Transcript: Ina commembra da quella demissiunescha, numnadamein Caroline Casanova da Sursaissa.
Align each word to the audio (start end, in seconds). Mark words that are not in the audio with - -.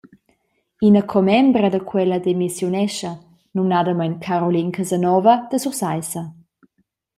Ina 0.83 1.03
commembra 1.11 1.69
da 1.69 1.81
quella 1.89 2.17
demissiunescha, 2.17 3.11
numnadamein 3.53 4.17
Caroline 4.17 4.71
Casanova 4.71 5.45
da 5.47 5.59
Sursaissa. 5.59 6.23